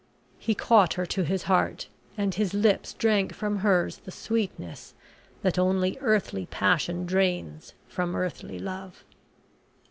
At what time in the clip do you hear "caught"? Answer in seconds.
0.55-0.95